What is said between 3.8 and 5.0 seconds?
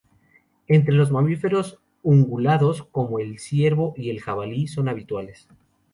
y el jabalí, son